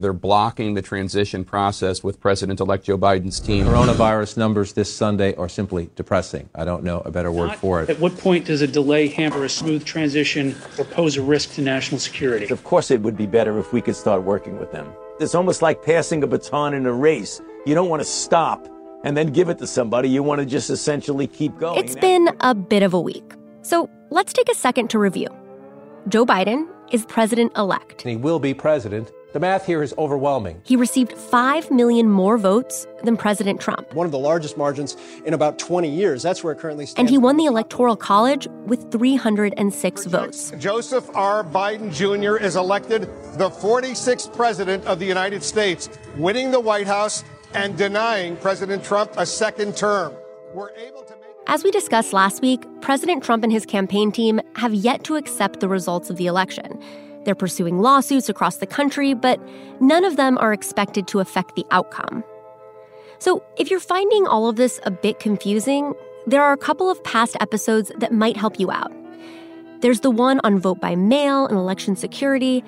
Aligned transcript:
They're 0.00 0.12
blocking 0.12 0.74
the 0.74 0.82
transition 0.82 1.44
process 1.44 2.02
with 2.02 2.18
President 2.18 2.58
elect 2.58 2.84
Joe 2.84 2.98
Biden's 2.98 3.38
team. 3.38 3.64
Coronavirus 3.64 4.36
numbers 4.36 4.72
this 4.72 4.92
Sunday 4.92 5.36
are 5.36 5.48
simply 5.48 5.88
depressing. 5.94 6.48
I 6.52 6.64
don't 6.64 6.82
know 6.82 7.00
a 7.04 7.12
better 7.12 7.30
word 7.30 7.46
Not- 7.50 7.58
for 7.58 7.80
it. 7.80 7.88
At 7.88 8.00
what 8.00 8.18
point 8.18 8.44
does 8.46 8.60
a 8.60 8.66
delay 8.66 9.06
hamper 9.06 9.44
a 9.44 9.48
smooth 9.48 9.84
transition 9.84 10.56
or 10.80 10.84
pose 10.84 11.16
a 11.16 11.22
risk 11.22 11.54
to 11.54 11.62
national 11.62 12.00
security? 12.00 12.48
Of 12.52 12.64
course, 12.64 12.90
it 12.90 13.02
would 13.02 13.16
be 13.16 13.26
better 13.26 13.56
if 13.60 13.72
we 13.72 13.80
could 13.80 13.94
start 13.94 14.24
working 14.24 14.58
with 14.58 14.72
them. 14.72 14.92
It's 15.20 15.36
almost 15.36 15.62
like 15.62 15.80
passing 15.84 16.24
a 16.24 16.26
baton 16.26 16.74
in 16.74 16.86
a 16.86 16.92
race. 16.92 17.40
You 17.64 17.76
don't 17.76 17.88
want 17.88 18.02
to 18.02 18.08
stop 18.08 18.66
and 19.04 19.16
then 19.16 19.28
give 19.28 19.48
it 19.48 19.58
to 19.58 19.66
somebody. 19.66 20.08
You 20.08 20.24
want 20.24 20.40
to 20.40 20.44
just 20.46 20.70
essentially 20.70 21.28
keep 21.28 21.56
going. 21.60 21.78
It's 21.78 21.94
been 21.94 22.30
a 22.40 22.52
bit 22.52 22.82
of 22.82 22.94
a 22.94 23.00
week. 23.00 23.32
So 23.62 23.88
let's 24.10 24.32
take 24.32 24.48
a 24.48 24.54
second 24.56 24.90
to 24.90 24.98
review. 24.98 25.28
Joe 26.08 26.26
Biden 26.26 26.66
is 26.90 27.06
president 27.06 27.52
elect. 27.56 28.02
and 28.02 28.10
He 28.10 28.16
will 28.16 28.40
be 28.40 28.54
president. 28.54 29.12
The 29.34 29.40
math 29.40 29.66
here 29.66 29.82
is 29.82 29.92
overwhelming. 29.98 30.62
He 30.62 30.76
received 30.76 31.12
5 31.12 31.72
million 31.72 32.08
more 32.08 32.38
votes 32.38 32.86
than 33.02 33.16
President 33.16 33.60
Trump. 33.60 33.92
one 33.92 34.06
of 34.06 34.12
the 34.12 34.18
largest 34.18 34.56
margins 34.56 34.96
in 35.26 35.34
about 35.34 35.58
20 35.58 35.90
years. 35.90 36.22
That's 36.22 36.44
where 36.44 36.52
it 36.52 36.60
currently 36.60 36.86
stands. 36.86 37.00
And 37.00 37.10
he 37.10 37.18
won 37.18 37.36
the 37.36 37.46
Electoral 37.46 37.96
College 37.96 38.46
with 38.66 38.92
306 38.92 40.04
votes. 40.04 40.52
Joseph 40.56 41.10
R. 41.16 41.42
Biden 41.42 41.92
Jr. 41.92 42.36
is 42.36 42.54
elected 42.54 43.08
the 43.36 43.50
46th 43.50 44.32
President 44.36 44.86
of 44.86 45.00
the 45.00 45.06
United 45.06 45.42
States, 45.42 45.88
winning 46.16 46.52
the 46.52 46.60
White 46.60 46.86
House 46.86 47.24
and 47.54 47.76
denying 47.76 48.36
President 48.36 48.84
Trump 48.84 49.10
a 49.16 49.26
second 49.26 49.76
term. 49.76 50.14
We're 50.52 50.70
able 50.76 51.02
to 51.02 51.16
make. 51.16 51.24
As 51.48 51.64
we 51.64 51.72
discussed 51.72 52.12
last 52.12 52.40
week, 52.40 52.64
President 52.82 53.24
Trump 53.24 53.42
and 53.42 53.52
his 53.52 53.66
campaign 53.66 54.12
team 54.12 54.40
have 54.54 54.72
yet 54.72 55.02
to 55.04 55.16
accept 55.16 55.58
the 55.58 55.68
results 55.68 56.08
of 56.08 56.18
the 56.18 56.26
election. 56.26 56.80
They're 57.24 57.34
pursuing 57.34 57.80
lawsuits 57.80 58.28
across 58.28 58.56
the 58.58 58.66
country, 58.66 59.14
but 59.14 59.40
none 59.80 60.04
of 60.04 60.16
them 60.16 60.38
are 60.38 60.52
expected 60.52 61.06
to 61.08 61.20
affect 61.20 61.56
the 61.56 61.64
outcome. 61.70 62.24
So, 63.18 63.42
if 63.58 63.70
you're 63.70 63.80
finding 63.80 64.26
all 64.26 64.48
of 64.48 64.56
this 64.56 64.80
a 64.84 64.90
bit 64.90 65.20
confusing, 65.20 65.94
there 66.26 66.42
are 66.42 66.52
a 66.52 66.58
couple 66.58 66.90
of 66.90 67.02
past 67.04 67.36
episodes 67.40 67.92
that 67.98 68.12
might 68.12 68.36
help 68.36 68.58
you 68.58 68.70
out. 68.70 68.92
There's 69.80 70.00
the 70.00 70.10
one 70.10 70.40
on 70.44 70.58
vote 70.58 70.80
by 70.80 70.96
mail 70.96 71.46
and 71.46 71.56
election 71.56 71.96
security, 71.96 72.64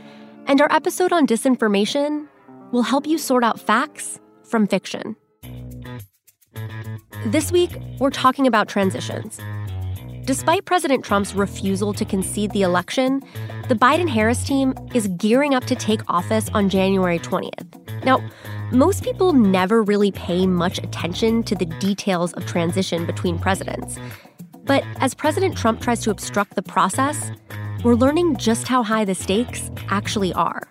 and 0.46 0.60
our 0.60 0.70
episode 0.72 1.12
on 1.12 1.26
disinformation 1.26 2.28
will 2.72 2.82
help 2.82 3.06
you 3.06 3.18
sort 3.18 3.44
out 3.44 3.58
facts 3.58 4.20
from 4.44 4.66
fiction. 4.66 5.16
This 7.26 7.50
week, 7.50 7.76
we're 7.98 8.10
talking 8.10 8.46
about 8.46 8.68
transitions. 8.68 9.40
Despite 10.26 10.64
President 10.64 11.04
Trump's 11.04 11.36
refusal 11.36 11.92
to 11.92 12.04
concede 12.04 12.50
the 12.50 12.62
election, 12.62 13.22
the 13.68 13.76
Biden 13.76 14.08
Harris 14.08 14.42
team 14.42 14.74
is 14.92 15.06
gearing 15.18 15.54
up 15.54 15.66
to 15.66 15.76
take 15.76 16.00
office 16.08 16.50
on 16.52 16.68
January 16.68 17.20
20th. 17.20 18.04
Now, 18.04 18.18
most 18.72 19.04
people 19.04 19.32
never 19.32 19.84
really 19.84 20.10
pay 20.10 20.44
much 20.48 20.78
attention 20.78 21.44
to 21.44 21.54
the 21.54 21.66
details 21.66 22.32
of 22.32 22.44
transition 22.44 23.06
between 23.06 23.38
presidents. 23.38 24.00
But 24.64 24.82
as 24.98 25.14
President 25.14 25.56
Trump 25.56 25.80
tries 25.80 26.00
to 26.00 26.10
obstruct 26.10 26.56
the 26.56 26.62
process, 26.62 27.30
we're 27.84 27.94
learning 27.94 28.34
just 28.34 28.66
how 28.66 28.82
high 28.82 29.04
the 29.04 29.14
stakes 29.14 29.70
actually 29.90 30.32
are. 30.32 30.66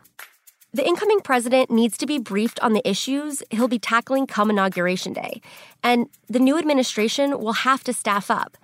The 0.74 0.86
incoming 0.86 1.22
president 1.22 1.72
needs 1.72 1.98
to 2.00 2.06
be 2.06 2.20
briefed 2.20 2.60
on 2.60 2.74
the 2.74 2.86
issues 2.86 3.42
he'll 3.52 3.70
be 3.70 3.80
tackling 3.80 4.28
come 4.28 4.50
Inauguration 4.50 5.14
Day, 5.14 5.40
and 5.82 6.10
the 6.28 6.40
new 6.40 6.58
administration 6.58 7.40
will 7.40 7.54
have 7.54 7.86
to 7.86 7.94
staff 7.94 8.30
up. 8.30 8.58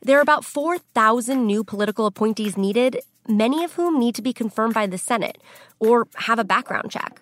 There 0.00 0.16
are 0.16 0.22
about 0.22 0.44
4,000 0.44 1.44
new 1.44 1.64
political 1.64 2.06
appointees 2.06 2.56
needed, 2.56 3.00
many 3.26 3.64
of 3.64 3.72
whom 3.72 3.98
need 3.98 4.14
to 4.14 4.22
be 4.22 4.32
confirmed 4.32 4.72
by 4.72 4.86
the 4.86 4.96
Senate 4.96 5.38
or 5.80 6.06
have 6.14 6.38
a 6.38 6.44
background 6.44 6.90
check. 6.90 7.20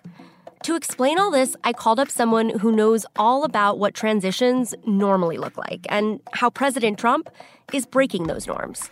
To 0.63 0.75
explain 0.75 1.17
all 1.17 1.31
this, 1.31 1.55
I 1.63 1.73
called 1.73 1.99
up 1.99 2.09
someone 2.09 2.49
who 2.59 2.71
knows 2.71 3.05
all 3.15 3.43
about 3.43 3.79
what 3.79 3.95
transitions 3.95 4.75
normally 4.85 5.37
look 5.37 5.57
like 5.57 5.87
and 5.89 6.19
how 6.33 6.51
President 6.51 6.99
Trump 6.99 7.29
is 7.73 7.85
breaking 7.87 8.27
those 8.27 8.45
norms. 8.45 8.91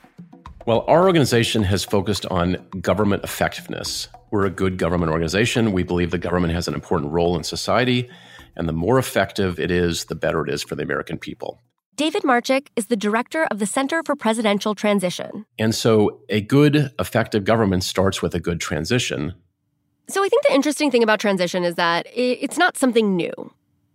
Well, 0.66 0.84
our 0.88 1.06
organization 1.06 1.64
has 1.64 1.84
focused 1.84 2.26
on 2.28 2.58
government 2.82 3.24
effectiveness. 3.24 4.08
We're 4.32 4.46
a 4.46 4.50
good 4.50 4.80
government 4.80 5.12
organization. 5.12 5.74
We 5.74 5.84
believe 5.84 6.10
the 6.10 6.18
government 6.18 6.54
has 6.54 6.68
an 6.68 6.74
important 6.74 7.12
role 7.12 7.38
in 7.38 7.44
society, 7.44 8.10
and 8.56 8.68
the 8.68 8.74
more 8.74 8.98
effective 8.98 9.60
it 9.60 9.70
is, 9.70 10.06
the 10.06 10.16
better 10.16 10.44
it 10.44 10.52
is 10.52 10.64
for 10.64 10.74
the 10.76 10.82
American 10.82 11.20
people. 11.20 11.62
David 11.96 12.24
Marchick 12.24 12.68
is 12.76 12.88
the 12.88 12.98
director 12.98 13.48
of 13.50 13.60
the 13.60 13.66
Center 13.66 14.04
for 14.04 14.18
Presidential 14.18 14.76
Transition. 14.76 15.46
And 15.58 15.74
so, 15.74 16.20
a 16.28 16.42
good, 16.42 16.92
effective 17.00 17.46
government 17.46 17.86
starts 17.86 18.22
with 18.22 18.36
a 18.36 18.40
good 18.40 18.60
transition. 18.60 19.34
So 20.10 20.24
I 20.24 20.28
think 20.28 20.44
the 20.44 20.54
interesting 20.54 20.92
thing 20.92 21.04
about 21.04 21.20
transition 21.20 21.64
is 21.64 21.76
that 21.76 22.06
it's 22.14 22.58
not 22.58 22.78
something 22.78 23.16
new. 23.16 23.54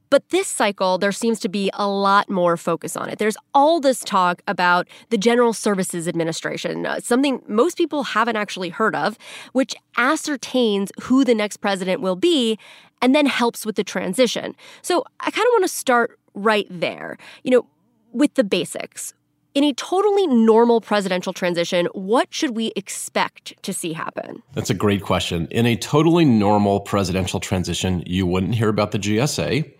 But 0.08 0.28
this 0.30 0.48
cycle, 0.48 0.98
there 0.98 1.12
seems 1.12 1.38
to 1.40 1.48
be 1.48 1.70
a 1.74 1.86
lot 1.86 2.28
more 2.28 2.56
focus 2.56 2.96
on 2.96 3.08
it. 3.08 3.20
There's 3.20 3.36
all 3.54 3.80
this 3.80 4.00
talk 4.00 4.42
about 4.48 4.88
the 5.10 5.18
General 5.18 5.52
Services 5.52 6.08
Administration, 6.08 6.84
uh, 6.84 6.98
something 7.00 7.42
most 7.46 7.76
people 7.76 8.02
haven't 8.02 8.34
actually 8.34 8.70
heard 8.70 8.96
of, 8.96 9.18
which 9.52 9.76
ascertains 9.96 10.90
who 11.02 11.24
the 11.24 11.34
next 11.34 11.58
president 11.58 12.00
will 12.00 12.16
be 12.16 12.58
and 13.00 13.14
then 13.14 13.26
helps 13.26 13.64
with 13.64 13.76
the 13.76 13.84
transition. 13.84 14.56
So 14.82 15.04
I 15.20 15.30
kind 15.30 15.46
of 15.46 15.52
want 15.52 15.64
to 15.64 15.68
start 15.68 16.18
right 16.34 16.66
there. 16.70 17.16
You 17.44 17.52
know, 17.52 17.66
with 18.12 18.34
the 18.34 18.44
basics. 18.44 19.14
In 19.52 19.64
a 19.64 19.72
totally 19.72 20.28
normal 20.28 20.80
presidential 20.80 21.32
transition, 21.32 21.86
what 21.92 22.32
should 22.32 22.54
we 22.54 22.72
expect 22.76 23.60
to 23.64 23.72
see 23.72 23.92
happen? 23.92 24.42
That's 24.54 24.70
a 24.70 24.74
great 24.74 25.02
question. 25.02 25.48
In 25.50 25.66
a 25.66 25.74
totally 25.74 26.24
normal 26.24 26.80
presidential 26.80 27.40
transition, 27.40 28.04
you 28.06 28.26
wouldn't 28.26 28.54
hear 28.54 28.68
about 28.68 28.92
the 28.92 28.98
GSA. 28.98 29.72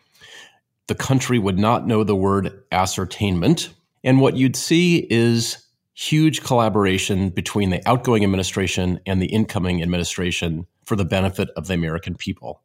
The 0.88 0.94
country 0.96 1.38
would 1.38 1.58
not 1.58 1.86
know 1.86 2.02
the 2.02 2.16
word 2.16 2.64
ascertainment. 2.72 3.70
And 4.02 4.20
what 4.20 4.36
you'd 4.36 4.56
see 4.56 5.06
is 5.08 5.64
huge 5.94 6.42
collaboration 6.42 7.28
between 7.28 7.70
the 7.70 7.86
outgoing 7.88 8.24
administration 8.24 8.98
and 9.06 9.22
the 9.22 9.26
incoming 9.26 9.82
administration 9.82 10.66
for 10.84 10.96
the 10.96 11.04
benefit 11.04 11.48
of 11.56 11.68
the 11.68 11.74
American 11.74 12.16
people. 12.16 12.60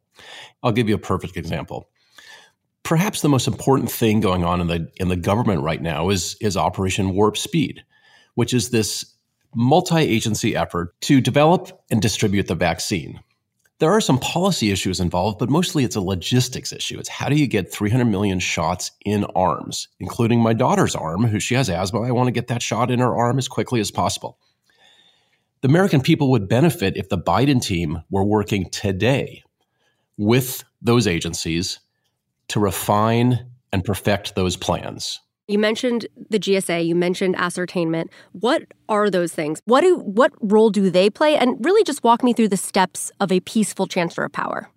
I'll 0.62 0.72
give 0.72 0.88
you 0.88 0.96
a 0.96 0.98
perfect 0.98 1.36
example. 1.36 1.88
Perhaps 2.86 3.20
the 3.20 3.28
most 3.28 3.48
important 3.48 3.90
thing 3.90 4.20
going 4.20 4.44
on 4.44 4.60
in 4.60 4.68
the 4.68 4.88
in 4.98 5.08
the 5.08 5.16
government 5.16 5.60
right 5.60 5.82
now 5.82 6.08
is 6.08 6.36
is 6.40 6.56
Operation 6.56 7.16
Warp 7.16 7.36
Speed, 7.36 7.84
which 8.36 8.54
is 8.54 8.70
this 8.70 9.12
multi-agency 9.56 10.54
effort 10.54 10.94
to 11.00 11.20
develop 11.20 11.82
and 11.90 12.00
distribute 12.00 12.46
the 12.46 12.54
vaccine. 12.54 13.18
There 13.80 13.90
are 13.90 14.00
some 14.00 14.20
policy 14.20 14.70
issues 14.70 15.00
involved, 15.00 15.40
but 15.40 15.50
mostly 15.50 15.82
it's 15.82 15.96
a 15.96 16.00
logistics 16.00 16.72
issue. 16.72 16.96
It's 16.96 17.08
how 17.08 17.28
do 17.28 17.34
you 17.34 17.48
get 17.48 17.72
300 17.72 18.04
million 18.04 18.38
shots 18.38 18.92
in 19.04 19.24
arms, 19.34 19.88
including 19.98 20.38
my 20.38 20.52
daughter's 20.52 20.94
arm, 20.94 21.24
who 21.24 21.40
she 21.40 21.56
has 21.56 21.68
asthma. 21.68 22.02
I 22.02 22.12
want 22.12 22.28
to 22.28 22.32
get 22.32 22.46
that 22.46 22.62
shot 22.62 22.92
in 22.92 23.00
her 23.00 23.16
arm 23.16 23.36
as 23.36 23.48
quickly 23.48 23.80
as 23.80 23.90
possible. 23.90 24.38
The 25.62 25.68
American 25.68 26.02
people 26.02 26.30
would 26.30 26.48
benefit 26.48 26.96
if 26.96 27.08
the 27.08 27.18
Biden 27.18 27.60
team 27.60 28.04
were 28.10 28.24
working 28.24 28.70
today 28.70 29.42
with 30.16 30.62
those 30.80 31.08
agencies 31.08 31.80
to 32.48 32.60
refine 32.60 33.46
and 33.72 33.84
perfect 33.84 34.34
those 34.34 34.56
plans. 34.56 35.20
You 35.48 35.58
mentioned 35.60 36.06
the 36.28 36.40
GSA, 36.40 36.86
you 36.86 36.96
mentioned 36.96 37.36
ascertainment. 37.36 38.10
What 38.32 38.62
are 38.88 39.10
those 39.10 39.32
things? 39.32 39.60
What 39.64 39.82
do 39.82 39.96
what 39.98 40.32
role 40.40 40.70
do 40.70 40.90
they 40.90 41.08
play? 41.08 41.36
And 41.36 41.64
really 41.64 41.84
just 41.84 42.02
walk 42.02 42.24
me 42.24 42.32
through 42.32 42.48
the 42.48 42.56
steps 42.56 43.12
of 43.20 43.30
a 43.30 43.40
peaceful 43.40 43.86
transfer 43.86 44.24
of 44.24 44.32
power. 44.32 44.68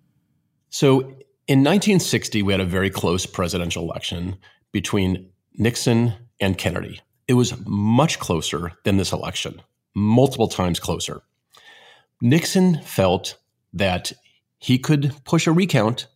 So 0.68 1.00
in 1.48 1.64
1960, 1.64 2.42
we 2.42 2.52
had 2.52 2.60
a 2.60 2.64
very 2.64 2.90
close 2.90 3.26
presidential 3.26 3.82
election 3.82 4.36
between 4.70 5.30
Nixon 5.54 6.14
and 6.40 6.56
Kennedy. 6.56 7.00
It 7.26 7.34
was 7.34 7.54
much 7.66 8.20
closer 8.20 8.72
than 8.84 8.96
this 8.96 9.12
election, 9.12 9.60
multiple 9.94 10.46
times 10.46 10.78
closer. 10.78 11.22
Nixon 12.20 12.80
felt 12.82 13.36
that 13.72 14.12
he 14.58 14.78
could 14.78 15.12
push 15.24 15.48
a 15.48 15.52
recount, 15.52 16.06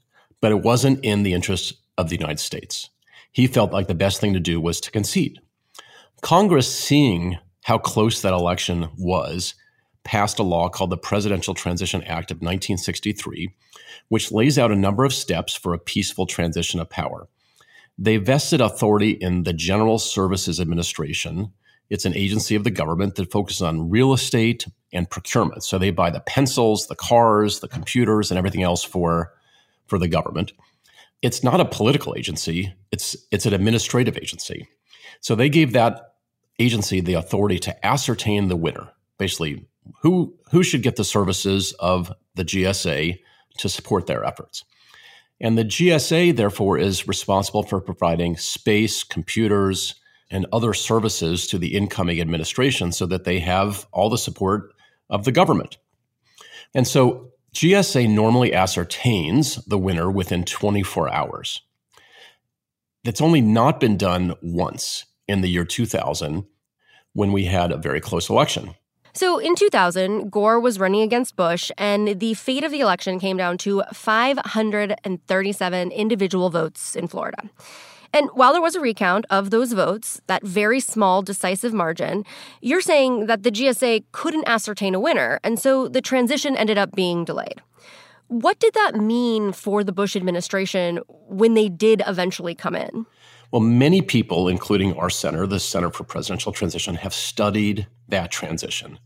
but 0.45 0.53
it 0.53 0.61
wasn't 0.61 1.03
in 1.03 1.23
the 1.23 1.33
interest 1.33 1.73
of 1.97 2.11
the 2.11 2.17
United 2.19 2.39
States. 2.39 2.91
He 3.33 3.47
felt 3.47 3.73
like 3.73 3.87
the 3.87 3.95
best 3.95 4.21
thing 4.21 4.35
to 4.35 4.41
do 4.41 4.61
was 4.61 4.79
to 4.83 4.91
concede. 4.91 5.41
Congress, 6.21 6.71
seeing 6.71 7.39
how 7.63 7.79
close 7.79 8.21
that 8.21 8.35
election 8.35 8.91
was, 8.99 9.55
passed 10.05 10.39
a 10.39 10.43
law 10.43 10.69
called 10.69 10.91
the 10.91 10.99
Presidential 10.99 11.55
Transition 11.55 12.03
Act 12.03 12.31
of 12.31 12.43
1963, 12.43 13.55
which 14.09 14.33
lays 14.33 14.59
out 14.59 14.71
a 14.71 14.77
number 14.77 15.07
of 15.07 15.15
steps 15.15 15.55
for 15.55 15.73
a 15.73 15.79
peaceful 15.79 16.27
transition 16.27 16.79
of 16.79 16.91
power. 16.91 17.27
They 17.97 18.19
vested 18.19 18.61
authority 18.61 19.13
in 19.13 19.45
the 19.45 19.55
General 19.55 19.99
Services 19.99 20.61
Administration. 20.61 21.55
It's 21.89 22.05
an 22.05 22.15
agency 22.15 22.55
of 22.55 22.65
the 22.65 22.71
government 22.71 23.15
that 23.15 23.33
focuses 23.33 23.63
on 23.63 23.89
real 23.89 24.13
estate 24.13 24.67
and 24.93 25.09
procurement. 25.09 25.65
So 25.65 25.79
they 25.79 25.91
buy 25.91 26.11
the 26.11 26.21
pencils, 26.21 26.89
the 26.89 26.97
cars, 26.97 27.61
the 27.61 27.69
computers, 27.69 28.31
and 28.31 28.37
everything 28.37 28.63
else 28.63 28.85
for, 28.85 29.33
for 29.87 29.99
the 29.99 30.09
government. 30.09 30.53
It's 31.23 31.43
not 31.43 31.61
a 31.61 31.65
political 31.65 32.15
agency, 32.17 32.75
it's, 32.93 33.17
it's 33.31 33.47
an 33.47 33.55
administrative 33.55 34.17
agency. 34.17 34.69
So 35.21 35.35
they 35.35 35.49
gave 35.49 35.73
that 35.73 36.15
agency 36.59 37.01
the 37.01 37.15
authority 37.15 37.59
to 37.61 37.87
ascertain 37.87 38.49
the 38.49 38.57
winner, 38.57 38.91
basically 39.19 39.67
who 40.01 40.35
who 40.51 40.63
should 40.63 40.83
get 40.83 40.97
the 40.97 41.05
services 41.05 41.73
of 41.79 42.13
the 42.35 42.45
GSA 42.45 43.19
to 43.59 43.69
support 43.69 44.07
their 44.07 44.25
efforts. 44.25 44.65
And 45.41 45.59
the 45.59 45.65
GSA, 45.65 46.37
therefore, 46.37 46.79
is 46.79 47.09
responsible 47.09 47.63
for 47.63 47.81
providing 47.81 48.37
space, 48.37 49.03
computers, 49.03 49.95
and 50.31 50.47
other 50.53 50.75
services 50.75 51.47
to 51.49 51.59
the 51.59 51.75
incoming 51.75 52.21
administration 52.21 52.93
so 52.93 53.07
that 53.07 53.25
they 53.25 53.41
have 53.41 53.87
all 53.93 54.09
the 54.09 54.19
support 54.19 54.73
of 55.11 55.25
the 55.25 55.33
government. 55.33 55.77
And 56.73 56.87
so 56.87 57.33
GSA 57.55 58.11
normally 58.11 58.53
ascertains 58.53 59.65
the 59.65 59.79
winner 59.79 60.11
within 60.11 60.45
24 60.45 61.13
hours. 61.13 61.63
That's 63.05 63.21
only 63.21 63.41
not 63.41 63.79
been 63.79 63.97
done 63.97 64.35
once 64.43 65.05
in 65.29 65.41
the 65.41 65.49
year 65.49 65.65
2000 65.65 66.45
when 67.13 67.31
we 67.31 67.45
had 67.45 67.71
a 67.71 67.77
very 67.77 68.01
close 68.01 68.29
election. 68.29 68.75
So 69.13 69.39
in 69.39 69.55
2000, 69.55 70.33
Gore 70.33 70.59
was 70.59 70.81
running 70.81 71.03
against 71.03 71.37
Bush, 71.37 71.71
and 71.79 72.19
the 72.19 72.35
fate 72.35 72.65
of 72.65 72.73
the 72.73 72.81
election 72.81 73.21
came 73.21 73.37
down 73.37 73.57
to 73.59 73.85
537 73.93 75.93
individual 75.93 76.51
votes 76.51 76.97
in 76.97 77.07
Florida. 77.07 77.49
And 78.15 78.31
while 78.33 78.53
there 78.53 78.63
was 78.63 78.77
a 78.77 78.81
recount 78.81 79.27
of 79.29 79.51
those 79.51 79.73
votes, 79.73 80.21
that 80.29 80.45
very 80.45 80.79
small 80.79 81.21
decisive 81.21 81.75
margin, 81.75 82.25
you're 82.63 82.81
saying 82.81 83.27
that 83.27 83.43
the 83.43 83.51
GSA 83.51 84.05
couldn't 84.13 84.49
ascertain 84.49 84.95
a 84.95 85.01
winner, 85.01 85.41
and 85.43 85.59
so 85.59 85.89
the 85.89 86.01
transition 86.01 86.57
ended 86.57 86.79
up 86.79 86.93
being 86.93 87.25
delayed. 87.25 87.61
What 88.29 88.61
did 88.61 88.73
that 88.75 88.95
mean 88.95 89.51
for 89.51 89.83
the 89.83 89.93
Bush 89.93 90.15
administration 90.15 91.01
when 91.29 91.55
they 91.55 91.69
did 91.69 92.03
eventually 92.07 92.55
come 92.55 92.77
in? 92.77 93.05
Well, 93.51 93.61
many 93.61 94.01
people, 94.01 94.49
including 94.49 94.95
our 94.95 95.11
center, 95.11 95.45
the 95.45 95.59
Center 95.59 95.91
for 95.91 96.05
Presidential 96.05 96.53
Transition, 96.53 96.95
have 96.95 97.13
studied 97.13 97.89
that 98.09 98.31
transition. 98.31 99.01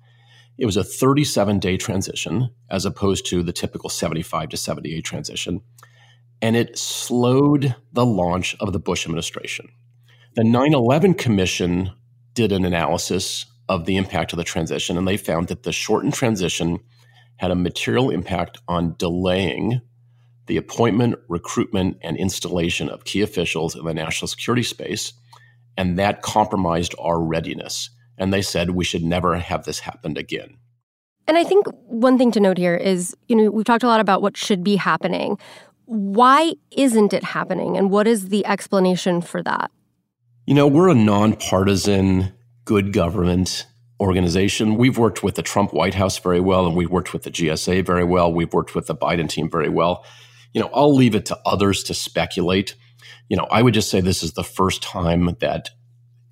It 0.58 0.66
was 0.66 0.76
a 0.76 0.84
37 0.84 1.60
day 1.60 1.78
transition 1.78 2.50
as 2.68 2.84
opposed 2.84 3.24
to 3.26 3.42
the 3.42 3.52
typical 3.54 3.88
75 3.88 4.50
to 4.50 4.56
78 4.58 5.02
transition. 5.02 5.62
And 6.40 6.56
it 6.56 6.78
slowed 6.78 7.74
the 7.92 8.06
launch 8.06 8.56
of 8.60 8.72
the 8.72 8.78
Bush 8.78 9.04
administration. 9.06 9.68
The 10.34 10.44
9 10.44 10.72
11 10.72 11.14
Commission 11.14 11.90
did 12.34 12.52
an 12.52 12.64
analysis 12.64 13.46
of 13.68 13.84
the 13.84 13.96
impact 13.96 14.32
of 14.32 14.36
the 14.36 14.44
transition, 14.44 14.96
and 14.96 15.06
they 15.06 15.16
found 15.16 15.48
that 15.48 15.64
the 15.64 15.72
shortened 15.72 16.14
transition 16.14 16.78
had 17.36 17.50
a 17.50 17.56
material 17.56 18.10
impact 18.10 18.58
on 18.68 18.94
delaying 18.98 19.80
the 20.46 20.56
appointment, 20.56 21.16
recruitment, 21.28 21.98
and 22.02 22.16
installation 22.16 22.88
of 22.88 23.04
key 23.04 23.20
officials 23.20 23.76
in 23.76 23.84
the 23.84 23.94
national 23.94 24.28
security 24.28 24.62
space. 24.62 25.12
And 25.76 25.98
that 25.98 26.22
compromised 26.22 26.94
our 26.98 27.20
readiness. 27.20 27.90
And 28.16 28.32
they 28.32 28.42
said 28.42 28.70
we 28.70 28.84
should 28.84 29.04
never 29.04 29.38
have 29.38 29.64
this 29.64 29.80
happen 29.80 30.16
again. 30.16 30.58
And 31.28 31.36
I 31.36 31.44
think 31.44 31.66
one 31.84 32.16
thing 32.16 32.32
to 32.32 32.40
note 32.40 32.56
here 32.56 32.74
is, 32.74 33.14
you 33.28 33.36
know, 33.36 33.50
we've 33.50 33.66
talked 33.66 33.84
a 33.84 33.86
lot 33.86 34.00
about 34.00 34.22
what 34.22 34.36
should 34.36 34.64
be 34.64 34.76
happening. 34.76 35.38
Why 35.88 36.54
isn't 36.70 37.12
it 37.12 37.24
happening? 37.24 37.76
And 37.76 37.90
what 37.90 38.06
is 38.06 38.28
the 38.28 38.44
explanation 38.46 39.20
for 39.20 39.42
that? 39.42 39.70
You 40.46 40.54
know, 40.54 40.66
we're 40.66 40.88
a 40.88 40.94
nonpartisan, 40.94 42.32
good 42.64 42.92
government 42.92 43.66
organization. 44.00 44.76
We've 44.76 44.96
worked 44.96 45.22
with 45.22 45.34
the 45.34 45.42
Trump 45.42 45.72
White 45.72 45.94
House 45.94 46.18
very 46.18 46.40
well, 46.40 46.66
and 46.66 46.76
we've 46.76 46.90
worked 46.90 47.12
with 47.12 47.24
the 47.24 47.30
GSA 47.30 47.84
very 47.84 48.04
well. 48.04 48.32
We've 48.32 48.52
worked 48.52 48.74
with 48.74 48.86
the 48.86 48.94
Biden 48.94 49.28
team 49.28 49.50
very 49.50 49.68
well 49.68 50.04
you 50.52 50.60
know, 50.60 50.70
I'll 50.72 50.94
leave 50.94 51.14
it 51.14 51.26
to 51.26 51.38
others 51.44 51.82
to 51.84 51.94
speculate. 51.94 52.74
You 53.28 53.36
know, 53.36 53.46
I 53.50 53.62
would 53.62 53.74
just 53.74 53.90
say 53.90 54.00
this 54.00 54.22
is 54.22 54.32
the 54.32 54.44
first 54.44 54.82
time 54.82 55.36
that 55.40 55.70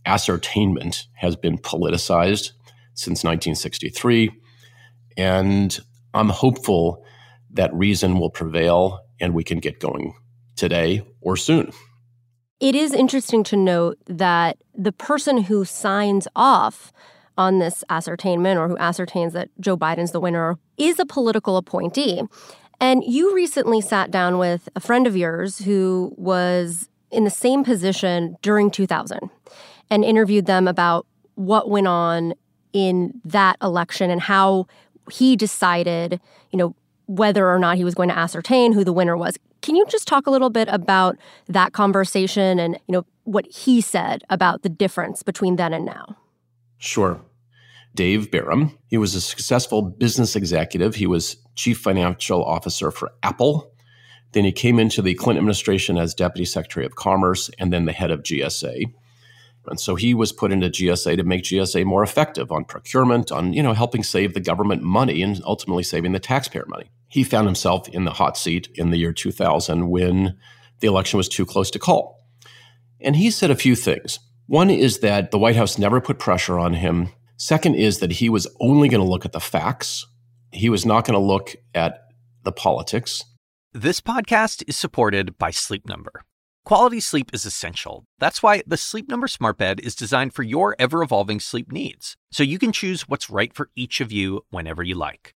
ascertainment 0.04 1.06
has 1.14 1.36
been 1.36 1.58
politicized 1.58 2.52
since 2.94 3.24
1963. 3.24 4.30
And 5.16 5.78
I'm 6.14 6.28
hopeful 6.28 7.04
that 7.52 7.74
reason 7.74 8.18
will 8.18 8.30
prevail 8.30 9.05
and 9.20 9.34
we 9.34 9.44
can 9.44 9.58
get 9.58 9.80
going 9.80 10.14
today 10.56 11.02
or 11.20 11.36
soon. 11.36 11.70
It 12.58 12.74
is 12.74 12.92
interesting 12.92 13.44
to 13.44 13.56
note 13.56 13.98
that 14.06 14.56
the 14.74 14.92
person 14.92 15.42
who 15.42 15.64
signs 15.64 16.26
off 16.34 16.92
on 17.36 17.58
this 17.58 17.84
ascertainment 17.90 18.58
or 18.58 18.68
who 18.68 18.78
ascertains 18.78 19.34
that 19.34 19.50
Joe 19.60 19.76
Biden's 19.76 20.12
the 20.12 20.20
winner 20.20 20.56
is 20.78 20.98
a 20.98 21.04
political 21.04 21.58
appointee. 21.58 22.22
And 22.80 23.04
you 23.04 23.34
recently 23.34 23.80
sat 23.80 24.10
down 24.10 24.38
with 24.38 24.68
a 24.74 24.80
friend 24.80 25.06
of 25.06 25.16
yours 25.16 25.58
who 25.58 26.14
was 26.16 26.88
in 27.10 27.24
the 27.24 27.30
same 27.30 27.64
position 27.64 28.36
during 28.42 28.70
2000 28.70 29.30
and 29.90 30.04
interviewed 30.04 30.46
them 30.46 30.66
about 30.66 31.06
what 31.34 31.70
went 31.70 31.86
on 31.86 32.34
in 32.72 33.20
that 33.24 33.56
election 33.62 34.10
and 34.10 34.20
how 34.20 34.66
he 35.10 35.36
decided, 35.36 36.20
you 36.50 36.58
know, 36.58 36.74
whether 37.06 37.48
or 37.48 37.58
not 37.58 37.76
he 37.76 37.84
was 37.84 37.94
going 37.94 38.08
to 38.08 38.18
ascertain 38.18 38.72
who 38.72 38.84
the 38.84 38.92
winner 38.92 39.16
was. 39.16 39.36
Can 39.62 39.76
you 39.76 39.86
just 39.86 40.06
talk 40.06 40.26
a 40.26 40.30
little 40.30 40.50
bit 40.50 40.68
about 40.68 41.16
that 41.48 41.72
conversation 41.72 42.58
and, 42.58 42.74
you 42.86 42.92
know, 42.92 43.06
what 43.24 43.46
he 43.46 43.80
said 43.80 44.22
about 44.30 44.62
the 44.62 44.68
difference 44.68 45.22
between 45.22 45.56
then 45.56 45.72
and 45.72 45.84
now? 45.84 46.16
Sure. 46.78 47.20
Dave 47.94 48.30
Barram. 48.30 48.78
He 48.88 48.98
was 48.98 49.14
a 49.14 49.20
successful 49.20 49.82
business 49.82 50.36
executive. 50.36 50.96
He 50.96 51.06
was 51.06 51.36
chief 51.54 51.78
financial 51.78 52.44
officer 52.44 52.90
for 52.90 53.12
Apple. 53.22 53.72
Then 54.32 54.44
he 54.44 54.52
came 54.52 54.78
into 54.78 55.00
the 55.00 55.14
Clinton 55.14 55.38
administration 55.38 55.96
as 55.96 56.14
deputy 56.14 56.44
secretary 56.44 56.84
of 56.84 56.94
commerce 56.94 57.50
and 57.58 57.72
then 57.72 57.86
the 57.86 57.92
head 57.92 58.10
of 58.10 58.22
GSA. 58.22 58.92
And 59.68 59.80
so 59.80 59.94
he 59.94 60.14
was 60.14 60.32
put 60.32 60.52
into 60.52 60.68
GSA 60.68 61.16
to 61.16 61.24
make 61.24 61.42
GSA 61.42 61.84
more 61.84 62.02
effective 62.02 62.52
on 62.52 62.64
procurement, 62.64 63.32
on 63.32 63.52
you 63.52 63.62
know 63.62 63.72
helping 63.72 64.02
save 64.02 64.34
the 64.34 64.40
government 64.40 64.82
money 64.82 65.22
and 65.22 65.40
ultimately 65.44 65.82
saving 65.82 66.12
the 66.12 66.20
taxpayer 66.20 66.66
money. 66.68 66.90
He 67.08 67.24
found 67.24 67.46
himself 67.46 67.88
in 67.88 68.04
the 68.04 68.12
hot 68.12 68.36
seat 68.36 68.68
in 68.74 68.90
the 68.90 68.98
year 68.98 69.12
2000 69.12 69.88
when 69.88 70.36
the 70.80 70.88
election 70.88 71.16
was 71.16 71.28
too 71.28 71.46
close 71.46 71.70
to 71.70 71.78
call. 71.78 72.24
And 73.00 73.16
he 73.16 73.30
said 73.30 73.50
a 73.50 73.56
few 73.56 73.76
things. 73.76 74.18
One 74.46 74.70
is 74.70 75.00
that 75.00 75.30
the 75.30 75.38
White 75.38 75.56
House 75.56 75.78
never 75.78 76.00
put 76.00 76.18
pressure 76.18 76.58
on 76.58 76.74
him 76.74 77.08
Second 77.38 77.74
is 77.74 77.98
that 77.98 78.12
he 78.12 78.30
was 78.30 78.46
only 78.60 78.88
going 78.88 79.02
to 79.02 79.10
look 79.10 79.26
at 79.26 79.32
the 79.32 79.40
facts. 79.40 80.06
He 80.52 80.70
was 80.70 80.86
not 80.86 81.04
going 81.04 81.18
to 81.18 81.24
look 81.24 81.54
at 81.74 82.04
the 82.44 82.52
politics. 82.52 83.22
This 83.72 84.00
podcast 84.00 84.64
is 84.66 84.78
supported 84.78 85.36
by 85.36 85.50
Sleep 85.50 85.86
Number. 85.86 86.24
Quality 86.64 86.98
sleep 86.98 87.30
is 87.34 87.44
essential. 87.44 88.04
That's 88.18 88.42
why 88.42 88.62
the 88.66 88.78
Sleep 88.78 89.08
Number 89.08 89.28
Smart 89.28 89.58
Bed 89.58 89.80
is 89.80 89.94
designed 89.94 90.32
for 90.32 90.42
your 90.42 90.74
ever 90.78 91.02
evolving 91.02 91.40
sleep 91.40 91.70
needs, 91.70 92.16
so 92.32 92.42
you 92.42 92.58
can 92.58 92.72
choose 92.72 93.02
what's 93.02 93.30
right 93.30 93.54
for 93.54 93.70
each 93.76 94.00
of 94.00 94.10
you 94.10 94.40
whenever 94.50 94.82
you 94.82 94.94
like. 94.94 95.35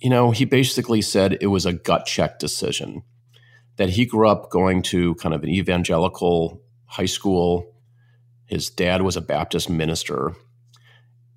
you 0.00 0.10
know, 0.10 0.30
he 0.30 0.44
basically 0.44 1.02
said 1.02 1.38
it 1.40 1.48
was 1.48 1.66
a 1.66 1.72
gut 1.72 2.06
check 2.06 2.38
decision 2.38 3.02
that 3.76 3.90
he 3.90 4.04
grew 4.04 4.28
up 4.28 4.50
going 4.50 4.82
to 4.82 5.14
kind 5.16 5.34
of 5.34 5.42
an 5.42 5.50
evangelical 5.50 6.62
high 6.86 7.06
school. 7.06 7.74
His 8.46 8.70
dad 8.70 9.02
was 9.02 9.16
a 9.16 9.20
Baptist 9.20 9.70
minister. 9.70 10.34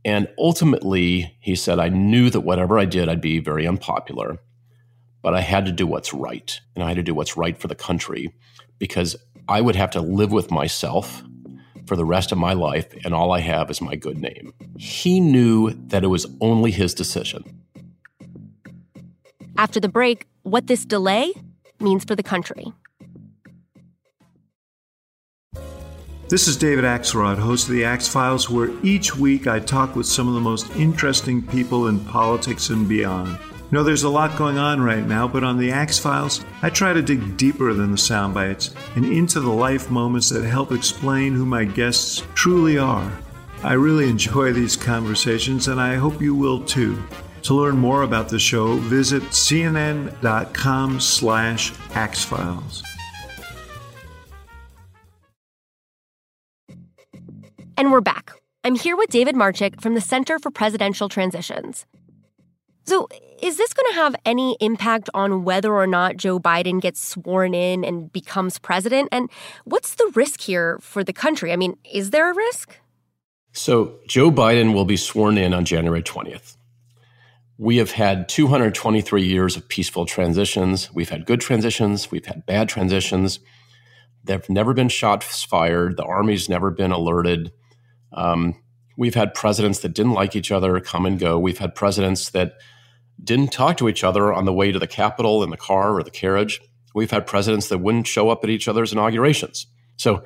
And 0.06 0.28
ultimately, 0.38 1.38
he 1.40 1.56
said, 1.56 1.80
I 1.80 1.90
knew 1.90 2.30
that 2.30 2.42
whatever 2.42 2.78
I 2.80 2.86
did, 2.86 3.08
I'd 3.08 3.22
be 3.22 3.40
very 3.40 3.68
unpopular, 3.68 4.40
but 5.22 5.34
I 5.34 5.42
had 5.42 5.66
to 5.66 5.72
do 5.72 5.88
what's 5.88 6.14
right. 6.14 6.60
And 6.76 6.84
I 6.84 6.90
had 6.90 6.98
to 6.98 7.04
do 7.04 7.14
what's 7.14 7.38
right 7.38 7.58
for 7.58 7.68
the 7.68 7.76
country 7.76 8.34
because 8.80 9.16
I 9.48 9.62
would 9.62 9.76
have 9.76 9.92
to 9.92 10.02
live 10.02 10.32
with 10.32 10.52
myself 10.52 11.24
for 11.86 11.96
the 11.96 12.06
rest 12.06 12.32
of 12.32 12.38
my 12.38 12.54
life, 12.54 12.94
and 13.04 13.14
all 13.14 13.32
I 13.32 13.40
have 13.40 13.70
is 13.70 13.82
my 13.82 13.96
good 13.96 14.18
name. 14.18 14.54
He 14.78 15.20
knew 15.20 15.72
that 15.88 16.04
it 16.04 16.08
was 16.08 16.26
only 16.40 16.72
his 16.72 16.94
decision. 16.94 17.63
After 19.58 19.80
the 19.80 19.90
break, 19.90 20.26
what 20.42 20.68
this 20.68 20.86
delay 20.86 21.32
means 21.80 22.04
for 22.04 22.16
the 22.16 22.24
country. 22.24 22.74
This 26.30 26.48
is 26.48 26.58
David 26.58 26.86
Axelrod, 26.86 27.38
host 27.38 27.68
of 27.68 27.74
the 27.74 27.86
Axe 27.86 28.08
Files, 28.08 28.50
where 28.50 28.72
each 28.84 29.16
week 29.16 29.46
I 29.46 29.60
talk 29.60 29.96
with 29.96 30.08
some 30.08 30.28
of 30.28 30.34
the 30.34 30.40
most 30.40 30.76
interesting 30.76 31.46
people 31.46 31.88
in 31.88 32.00
politics 32.00 32.70
and 32.70 32.90
beyond. 32.90 33.38
You 33.74 33.80
know, 33.80 33.84
there's 33.84 34.04
a 34.04 34.10
lot 34.10 34.38
going 34.38 34.58
on 34.58 34.82
right 34.82 35.06
now, 35.06 35.28
but 35.28 35.44
on 35.44 35.60
the 35.60 35.72
Axe 35.72 36.00
Files, 36.00 36.44
I 36.64 36.72
try 36.72 36.94
to 36.94 37.04
dig 37.04 37.38
deeper 37.38 37.74
than 37.74 37.92
the 37.92 37.98
sound 37.98 38.34
bites 38.34 38.74
and 38.96 39.06
into 39.06 39.40
the 39.40 39.52
life 39.52 39.92
moments 39.92 40.30
that 40.30 40.44
help 40.44 40.72
explain 40.72 41.34
who 41.34 41.46
my 41.46 41.66
guests 41.66 42.24
truly 42.34 42.80
are. 42.80 43.12
I 43.64 43.74
really 43.74 44.10
enjoy 44.10 44.54
these 44.54 44.76
conversations, 44.76 45.68
and 45.68 45.80
I 45.80 45.96
hope 45.96 46.22
you 46.22 46.34
will 46.34 46.64
too. 46.64 47.04
To 47.44 47.54
learn 47.54 47.78
more 47.78 48.04
about 48.04 48.30
the 48.30 48.40
show, 48.40 48.78
visit 48.78 49.22
cnn.com 49.24 51.00
slash 51.02 51.72
axfiles. 51.92 52.82
And 57.78 57.92
we're 57.92 58.02
back. 58.02 58.32
I'm 58.64 58.76
here 58.76 58.96
with 58.96 59.10
David 59.10 59.36
Marchick 59.36 59.82
from 59.82 59.94
the 59.94 60.00
Center 60.00 60.40
for 60.40 60.52
Presidential 60.52 61.10
Transitions. 61.10 61.86
So, 62.86 63.10
is 63.42 63.58
this 63.58 63.74
going 63.74 63.92
to 63.92 63.96
have 63.96 64.16
any 64.26 64.56
impact 64.62 65.10
on 65.14 65.44
whether 65.44 65.74
or 65.74 65.88
not 65.88 66.16
Joe 66.16 66.40
Biden 66.40 66.80
gets 66.80 67.02
sworn 67.02 67.54
in 67.54 67.84
and 67.84 68.12
becomes 68.14 68.58
president? 68.58 69.10
And 69.12 69.30
what's 69.66 69.96
the 69.96 70.10
risk 70.16 70.40
here 70.40 70.78
for 70.80 71.04
the 71.04 71.12
country? 71.12 71.52
I 71.52 71.58
mean, 71.58 71.78
is 71.92 72.12
there 72.12 72.32
a 72.32 72.34
risk? 72.34 72.78
So, 73.52 74.00
Joe 74.08 74.32
Biden 74.32 74.74
will 74.74 74.86
be 74.86 74.98
sworn 74.98 75.38
in 75.38 75.54
on 75.54 75.66
January 75.66 76.02
20th. 76.04 76.56
We 77.58 77.78
have 77.78 77.92
had 77.92 78.28
223 78.30 79.24
years 79.24 79.56
of 79.56 79.68
peaceful 79.68 80.06
transitions. 80.06 80.92
We've 80.94 81.10
had 81.10 81.26
good 81.26 81.40
transitions, 81.40 82.10
we've 82.10 82.26
had 82.26 82.46
bad 82.46 82.68
transitions. 82.68 83.40
There 84.24 84.38
have 84.38 84.50
never 84.50 84.74
been 84.74 84.90
shots 84.90 85.44
fired, 85.44 85.98
the 85.98 86.04
Army's 86.04 86.50
never 86.50 86.72
been 86.72 86.92
alerted. 86.92 87.52
Um, 88.14 88.56
we've 88.98 89.16
had 89.16 89.34
presidents 89.34 89.80
that 89.80 89.94
didn't 89.94 90.14
like 90.14 90.36
each 90.36 90.52
other 90.52 90.80
come 90.80 91.06
and 91.06 91.20
go. 91.20 91.38
We've 91.38 91.58
had 91.58 91.76
presidents 91.76 92.30
that 92.32 92.54
didn't 93.24 93.52
talk 93.52 93.78
to 93.78 93.90
each 93.90 94.04
other 94.04 94.34
on 94.34 94.46
the 94.46 94.54
way 94.54 94.72
to 94.72 94.80
the 94.80 94.88
Capitol 94.88 95.44
in 95.44 95.50
the 95.50 95.58
car 95.58 95.96
or 95.96 96.04
the 96.04 96.12
carriage. 96.12 96.62
We've 96.96 97.12
had 97.12 97.28
presidents 97.28 97.70
that 97.70 97.80
wouldn't 97.80 98.08
show 98.08 98.30
up 98.30 98.44
at 98.44 98.50
each 98.50 98.68
other's 98.68 98.92
inaugurations. 98.92 99.68
So 99.98 100.24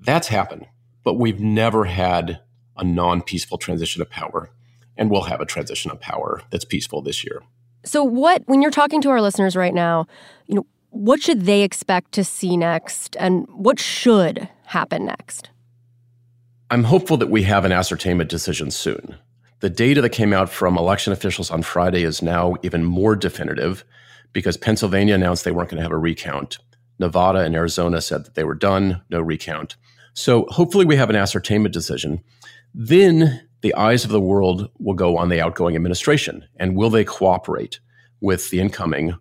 that's 0.00 0.28
happened, 0.28 0.66
but 1.02 1.14
we've 1.14 1.40
never 1.40 1.84
had 1.84 2.40
a 2.76 2.84
non 2.84 3.22
peaceful 3.22 3.58
transition 3.58 4.02
of 4.02 4.10
power. 4.10 4.50
And 4.96 5.10
we'll 5.10 5.22
have 5.22 5.40
a 5.40 5.46
transition 5.46 5.90
of 5.90 6.00
power 6.00 6.42
that's 6.50 6.64
peaceful 6.64 7.02
this 7.02 7.24
year. 7.24 7.42
So, 7.84 8.02
what, 8.02 8.42
when 8.46 8.62
you're 8.62 8.70
talking 8.70 9.02
to 9.02 9.10
our 9.10 9.20
listeners 9.20 9.56
right 9.56 9.74
now, 9.74 10.06
you 10.46 10.54
know, 10.54 10.66
what 10.90 11.22
should 11.22 11.42
they 11.42 11.62
expect 11.62 12.12
to 12.12 12.24
see 12.24 12.56
next 12.56 13.16
and 13.18 13.46
what 13.48 13.78
should 13.78 14.48
happen 14.66 15.04
next? 15.04 15.50
I'm 16.70 16.84
hopeful 16.84 17.16
that 17.18 17.30
we 17.30 17.42
have 17.42 17.64
an 17.64 17.72
ascertainment 17.72 18.30
decision 18.30 18.70
soon. 18.70 19.16
The 19.60 19.70
data 19.70 20.00
that 20.00 20.10
came 20.10 20.32
out 20.32 20.50
from 20.50 20.78
election 20.78 21.12
officials 21.12 21.50
on 21.50 21.62
Friday 21.62 22.04
is 22.04 22.22
now 22.22 22.54
even 22.62 22.84
more 22.84 23.16
definitive 23.16 23.84
because 24.32 24.56
Pennsylvania 24.56 25.14
announced 25.14 25.44
they 25.44 25.52
weren't 25.52 25.70
going 25.70 25.78
to 25.78 25.82
have 25.82 25.92
a 25.92 25.98
recount. 25.98 26.58
Nevada 26.98 27.40
and 27.40 27.54
Arizona 27.54 28.00
said 28.00 28.24
that 28.24 28.34
they 28.34 28.44
were 28.44 28.54
done, 28.54 29.02
no 29.10 29.20
recount. 29.20 29.76
So 30.12 30.46
hopefully 30.48 30.84
we 30.84 30.96
have 30.96 31.10
an 31.10 31.16
ascertainment 31.16 31.72
decision. 31.72 32.22
Then 32.72 33.48
the 33.64 33.74
eyes 33.76 34.04
of 34.04 34.10
the 34.10 34.20
world 34.20 34.68
will 34.78 34.92
go 34.92 35.16
on 35.16 35.30
the 35.30 35.40
outgoing 35.40 35.74
administration 35.74 36.44
and 36.58 36.76
will 36.76 36.90
they 36.90 37.02
cooperate 37.02 37.80
with 38.20 38.50
the 38.50 38.60
incoming 38.60 39.16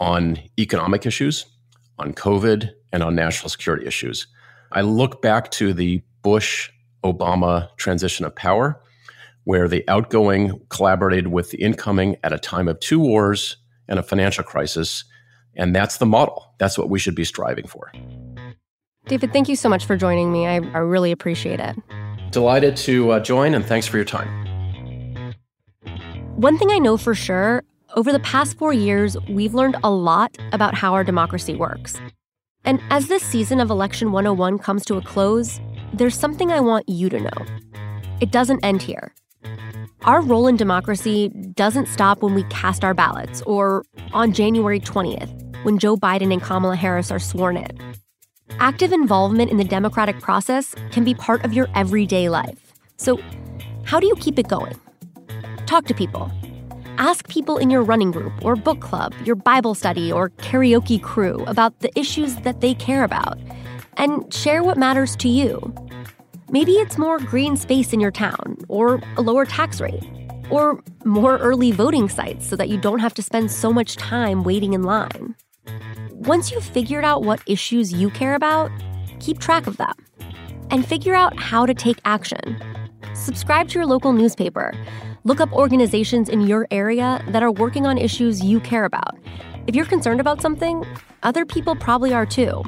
on 0.00 0.38
economic 0.58 1.04
issues, 1.04 1.44
on 1.98 2.14
COVID, 2.14 2.70
and 2.90 3.02
on 3.02 3.14
national 3.14 3.50
security 3.50 3.84
issues. 3.84 4.26
I 4.72 4.80
look 4.80 5.20
back 5.20 5.50
to 5.52 5.74
the 5.74 6.02
Bush 6.22 6.70
Obama 7.04 7.68
transition 7.76 8.24
of 8.24 8.34
power, 8.34 8.82
where 9.44 9.68
the 9.68 9.84
outgoing 9.88 10.58
collaborated 10.70 11.26
with 11.26 11.50
the 11.50 11.60
incoming 11.60 12.16
at 12.24 12.32
a 12.32 12.38
time 12.38 12.68
of 12.68 12.80
two 12.80 12.98
wars 12.98 13.58
and 13.88 13.98
a 13.98 14.02
financial 14.02 14.42
crisis. 14.42 15.04
And 15.54 15.76
that's 15.76 15.98
the 15.98 16.06
model. 16.06 16.54
That's 16.56 16.78
what 16.78 16.88
we 16.88 16.98
should 16.98 17.14
be 17.14 17.24
striving 17.24 17.66
for. 17.66 17.92
David, 19.06 19.34
thank 19.34 19.50
you 19.50 19.56
so 19.56 19.68
much 19.68 19.84
for 19.84 19.98
joining 19.98 20.32
me. 20.32 20.46
I, 20.46 20.54
I 20.54 20.78
really 20.78 21.12
appreciate 21.12 21.60
it. 21.60 21.76
Delighted 22.32 22.76
to 22.78 23.12
uh, 23.12 23.20
join, 23.20 23.54
and 23.54 23.64
thanks 23.64 23.86
for 23.86 23.96
your 23.96 24.04
time. 24.04 24.28
One 26.36 26.58
thing 26.58 26.70
I 26.72 26.78
know 26.78 26.96
for 26.96 27.14
sure 27.14 27.62
over 27.94 28.10
the 28.10 28.20
past 28.20 28.58
four 28.58 28.72
years, 28.72 29.16
we've 29.28 29.54
learned 29.54 29.76
a 29.84 29.90
lot 29.90 30.36
about 30.52 30.74
how 30.74 30.94
our 30.94 31.04
democracy 31.04 31.54
works. 31.54 32.00
And 32.64 32.80
as 32.90 33.08
this 33.08 33.22
season 33.22 33.60
of 33.60 33.70
Election 33.70 34.12
101 34.12 34.58
comes 34.58 34.84
to 34.86 34.96
a 34.96 35.02
close, 35.02 35.60
there's 35.92 36.18
something 36.18 36.50
I 36.50 36.60
want 36.60 36.88
you 36.88 37.08
to 37.10 37.20
know. 37.20 37.46
It 38.20 38.30
doesn't 38.30 38.64
end 38.64 38.82
here. 38.82 39.14
Our 40.02 40.22
role 40.22 40.46
in 40.46 40.56
democracy 40.56 41.28
doesn't 41.54 41.86
stop 41.86 42.22
when 42.22 42.34
we 42.34 42.44
cast 42.44 42.84
our 42.84 42.94
ballots 42.94 43.42
or 43.42 43.84
on 44.12 44.32
January 44.32 44.80
20th, 44.80 45.64
when 45.64 45.78
Joe 45.78 45.96
Biden 45.96 46.32
and 46.32 46.42
Kamala 46.42 46.76
Harris 46.76 47.10
are 47.10 47.18
sworn 47.18 47.56
in. 47.56 47.91
Active 48.58 48.92
involvement 48.92 49.50
in 49.50 49.56
the 49.56 49.64
democratic 49.64 50.20
process 50.20 50.74
can 50.90 51.04
be 51.04 51.14
part 51.14 51.44
of 51.44 51.52
your 51.52 51.68
everyday 51.74 52.28
life. 52.28 52.72
So, 52.96 53.18
how 53.84 53.98
do 54.00 54.06
you 54.06 54.14
keep 54.16 54.38
it 54.38 54.48
going? 54.48 54.78
Talk 55.66 55.86
to 55.86 55.94
people. 55.94 56.30
Ask 56.98 57.28
people 57.28 57.56
in 57.56 57.70
your 57.70 57.82
running 57.82 58.10
group 58.10 58.32
or 58.44 58.54
book 58.54 58.80
club, 58.80 59.14
your 59.24 59.34
Bible 59.34 59.74
study 59.74 60.12
or 60.12 60.30
karaoke 60.30 61.02
crew 61.02 61.44
about 61.46 61.80
the 61.80 61.90
issues 61.98 62.36
that 62.36 62.60
they 62.60 62.74
care 62.74 63.04
about 63.04 63.38
and 63.96 64.32
share 64.32 64.62
what 64.62 64.76
matters 64.76 65.16
to 65.16 65.28
you. 65.28 65.74
Maybe 66.50 66.72
it's 66.72 66.98
more 66.98 67.18
green 67.18 67.56
space 67.56 67.92
in 67.92 68.00
your 68.00 68.10
town, 68.10 68.58
or 68.68 69.00
a 69.16 69.22
lower 69.22 69.46
tax 69.46 69.80
rate, 69.80 70.04
or 70.50 70.82
more 71.04 71.38
early 71.38 71.72
voting 71.72 72.08
sites 72.08 72.46
so 72.46 72.56
that 72.56 72.68
you 72.68 72.76
don't 72.76 72.98
have 72.98 73.14
to 73.14 73.22
spend 73.22 73.50
so 73.50 73.72
much 73.72 73.96
time 73.96 74.44
waiting 74.44 74.74
in 74.74 74.82
line. 74.82 75.34
Once 76.26 76.52
you've 76.52 76.64
figured 76.64 77.04
out 77.04 77.24
what 77.24 77.42
issues 77.48 77.92
you 77.92 78.08
care 78.08 78.36
about, 78.36 78.70
keep 79.18 79.40
track 79.40 79.66
of 79.66 79.76
them 79.76 79.92
and 80.70 80.86
figure 80.86 81.16
out 81.16 81.36
how 81.36 81.66
to 81.66 81.74
take 81.74 81.98
action. 82.04 82.62
Subscribe 83.12 83.66
to 83.66 83.74
your 83.80 83.86
local 83.86 84.12
newspaper. 84.12 84.72
Look 85.24 85.40
up 85.40 85.52
organizations 85.52 86.28
in 86.28 86.42
your 86.42 86.68
area 86.70 87.20
that 87.30 87.42
are 87.42 87.50
working 87.50 87.86
on 87.86 87.98
issues 87.98 88.40
you 88.40 88.60
care 88.60 88.84
about. 88.84 89.18
If 89.66 89.74
you're 89.74 89.84
concerned 89.84 90.20
about 90.20 90.40
something, 90.40 90.86
other 91.24 91.44
people 91.44 91.74
probably 91.74 92.14
are 92.14 92.26
too. 92.26 92.62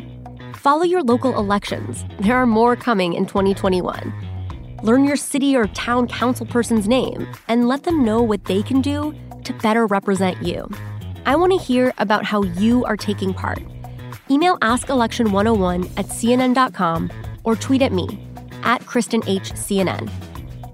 Follow 0.57 0.83
your 0.83 1.05
local 1.05 1.39
elections. 1.39 2.05
There 2.19 2.35
are 2.37 2.47
more 2.47 2.75
coming 2.75 3.13
in 3.13 3.25
2021. 3.25 4.81
Learn 4.83 5.05
your 5.05 5.17
city 5.17 5.57
or 5.57 5.69
town 5.69 6.09
councilperson's 6.09 6.89
name 6.89 7.29
and 7.47 7.69
let 7.69 7.85
them 7.85 8.05
know 8.05 8.21
what 8.21 8.47
they 8.47 8.65
can 8.65 8.81
do 8.81 9.15
to 9.45 9.53
better 9.55 9.87
represent 9.87 10.43
you. 10.43 10.69
I 11.27 11.37
want 11.37 11.53
to 11.53 11.59
hear 11.59 11.95
about 11.99 12.25
how 12.25 12.43
you 12.43 12.85
are 12.85 12.99
taking 12.99 13.33
part. 13.33 13.63
Email 14.31 14.59
askelection101 14.59 15.99
at 15.99 16.07
cnn.com 16.07 17.11
or 17.45 17.57
tweet 17.57 17.81
at 17.81 17.93
me 17.93 18.23
at 18.63 18.85
Kristen 18.85 19.23
H. 19.27 19.53
CNN. 19.53 20.11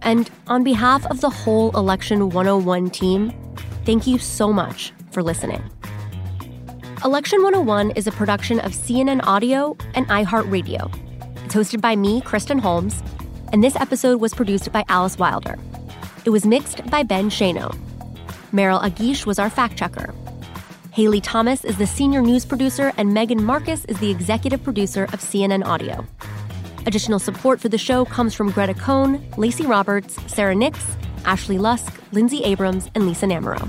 And 0.02 0.28
on 0.48 0.64
behalf 0.64 1.06
of 1.06 1.20
the 1.20 1.30
whole 1.30 1.70
Election 1.76 2.30
101 2.30 2.90
team, 2.90 3.32
thank 3.84 4.06
you 4.08 4.18
so 4.18 4.52
much 4.52 4.92
for 5.12 5.22
listening. 5.22 5.62
Election 7.04 7.42
101 7.42 7.92
is 7.92 8.08
a 8.08 8.12
production 8.12 8.58
of 8.60 8.72
CNN 8.72 9.24
Audio 9.26 9.76
and 9.94 10.06
iHeartRadio. 10.08 10.92
It's 11.44 11.54
hosted 11.54 11.80
by 11.80 11.94
me, 11.94 12.20
Kristen 12.22 12.58
Holmes, 12.58 13.02
and 13.52 13.62
this 13.62 13.76
episode 13.76 14.20
was 14.20 14.34
produced 14.34 14.72
by 14.72 14.84
Alice 14.88 15.16
Wilder. 15.16 15.58
It 16.24 16.30
was 16.30 16.44
mixed 16.44 16.84
by 16.90 17.04
Ben 17.04 17.30
Shano. 17.30 17.76
Meryl 18.52 18.82
Agish 18.82 19.26
was 19.26 19.38
our 19.38 19.48
fact 19.48 19.76
checker. 19.76 20.12
Haley 20.92 21.20
Thomas 21.20 21.64
is 21.64 21.78
the 21.78 21.86
senior 21.86 22.20
news 22.20 22.44
producer, 22.44 22.92
and 22.96 23.14
Megan 23.14 23.44
Marcus 23.44 23.84
is 23.84 23.96
the 24.00 24.10
executive 24.10 24.62
producer 24.64 25.04
of 25.04 25.20
CNN 25.20 25.64
Audio. 25.64 26.04
Additional 26.84 27.20
support 27.20 27.60
for 27.60 27.68
the 27.68 27.78
show 27.78 28.04
comes 28.04 28.34
from 28.34 28.50
Greta 28.50 28.74
Cohn, 28.74 29.24
Lacey 29.36 29.66
Roberts, 29.66 30.18
Sarah 30.26 30.56
Nix, 30.56 30.84
Ashley 31.24 31.58
Lusk, 31.58 32.02
Lindsay 32.10 32.42
Abrams, 32.42 32.90
and 32.96 33.06
Lisa 33.06 33.26
Namerow. 33.26 33.68